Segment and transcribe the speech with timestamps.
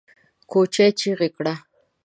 [0.51, 1.53] کوچي چيغه کړه!